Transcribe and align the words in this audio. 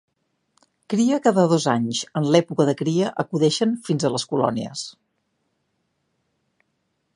Cria 0.93 1.19
cada 1.27 1.43
dos 1.51 1.67
anys, 1.73 1.99
En 2.21 2.25
l'època 2.35 2.67
de 2.71 2.75
cria 2.81 3.11
acudeixen 3.25 3.77
fins 3.89 4.09
a 4.09 4.13
les 4.15 4.27
colònies. 4.35 4.89